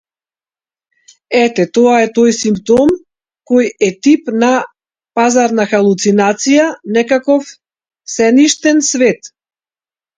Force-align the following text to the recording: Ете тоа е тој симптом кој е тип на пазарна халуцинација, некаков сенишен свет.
Ете 1.43 1.65
тоа 1.77 1.93
е 2.05 2.07
тој 2.15 2.33
симптом 2.37 2.95
кој 3.51 3.69
е 3.89 3.91
тип 4.09 4.33
на 4.47 4.51
пазарна 5.21 5.69
халуцинација, 5.75 6.69
некаков 6.99 7.57
сенишен 8.19 8.87
свет. 8.95 9.35